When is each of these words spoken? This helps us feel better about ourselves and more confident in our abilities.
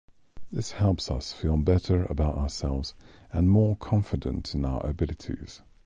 This 0.51 0.71
helps 0.71 1.11
us 1.11 1.31
feel 1.31 1.57
better 1.57 2.05
about 2.05 2.35
ourselves 2.35 2.95
and 3.31 3.51
more 3.51 3.75
confident 3.75 4.55
in 4.55 4.65
our 4.65 4.83
abilities. 4.83 5.61